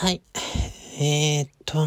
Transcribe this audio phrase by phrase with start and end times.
[0.00, 0.22] はい。
[0.98, 1.86] えー、っと、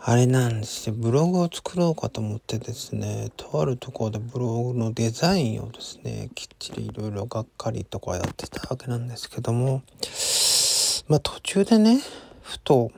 [0.00, 0.94] あれなんですよ。
[0.96, 9.82] ブログを作ろうかと思ってですね、とあるところでブログのデザインをですね、きっちりいろいろがっかりとかやってたわけなんですけども、
[11.08, 12.02] まあ途中でね、
[12.42, 12.92] ふと、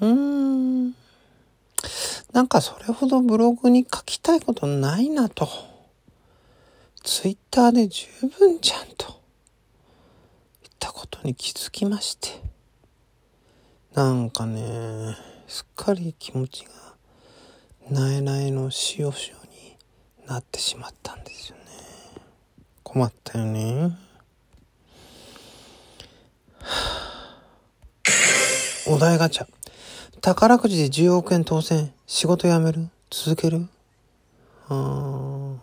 [0.00, 0.94] うーん、
[2.32, 5.46] なんかそれほどブログに書きたいことないなと。
[7.04, 8.06] ツイッターで十
[8.38, 9.20] 分じゃんと。
[11.26, 12.40] に気づきまして。
[13.94, 15.16] なんかね
[15.48, 16.70] すっかり気持ちが
[17.90, 19.14] なえなえの塩塩に
[20.26, 21.62] なってしまったんですよね。
[22.82, 23.96] 困ったよね。
[28.86, 29.46] お題ガチャ。
[30.20, 31.92] 宝くじで10億円当選。
[32.06, 32.88] 仕事辞める？
[33.10, 33.68] 続ける？
[34.68, 35.54] あ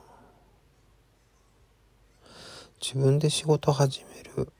[2.81, 4.51] 自分で仕事始める。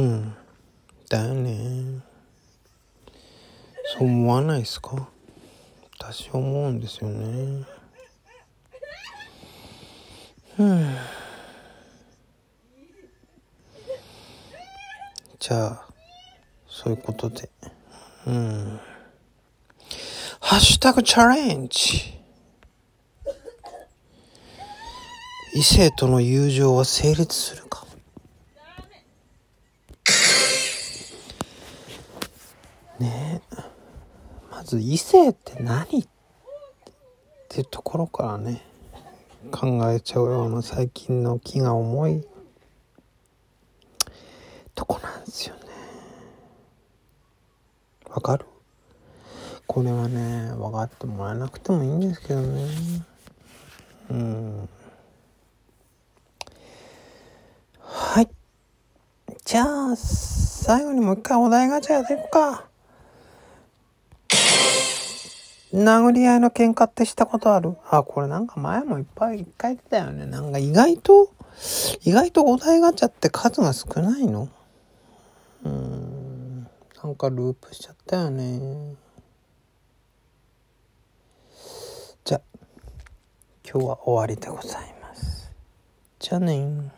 [0.00, 0.34] うん。
[1.10, 2.00] だよね。
[3.98, 5.08] そう思わないですか？
[5.98, 7.66] 私思うんですよね。
[10.58, 10.96] うん。
[15.38, 15.86] じゃあ
[16.66, 17.50] そういうことで。
[18.26, 18.80] うん。
[20.40, 22.18] ハッシュタグチャレンジ。
[25.52, 27.79] 異性との友情は成立するか？
[33.00, 33.42] ね。
[34.50, 35.86] まず異性って何っ
[37.48, 38.62] ていうところからね
[39.50, 42.26] 考えちゃうような最近の気が重い。
[44.74, 45.62] とこなんですよね。
[48.08, 48.46] わかる？
[49.66, 52.66] これはね分かってもらえなくてもいいんですけどね。
[54.10, 54.68] うん。
[57.80, 58.28] はい。
[59.44, 62.69] じゃあ最後にもう一回お題ガチャやっていくか。
[65.72, 67.76] 殴り合いの喧嘩ってしたことある？
[67.88, 70.26] あ、これなんか前もいっぱい一回言ってたよね。
[70.26, 71.30] なんか意外と、
[72.02, 74.48] 意外とお題ガチャって数が少ないの？
[75.64, 76.68] うーん。
[77.02, 78.96] なんかループしちゃったよね。
[82.24, 82.40] じゃ、
[83.64, 85.50] 今日は終わりでございます。
[86.18, 86.92] じゃあね